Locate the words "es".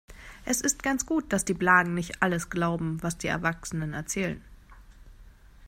0.45-0.61